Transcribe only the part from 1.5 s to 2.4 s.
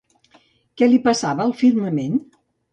firmament?